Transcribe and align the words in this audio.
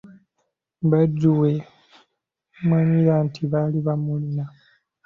Badru 0.89 1.31
we 1.39 1.51
manyira 2.67 3.13
nti 3.25 3.41
baali 3.51 3.77
bamulimba. 3.85 4.43